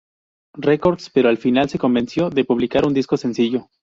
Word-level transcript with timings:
Records, 0.55 1.11
pero 1.13 1.29
al 1.29 1.37
final 1.37 1.69
se 1.69 1.77
convenció 1.77 2.31
de 2.31 2.43
publicar 2.43 2.87
un 2.87 2.93
disco 2.95 3.17
sencillo. 3.17 3.67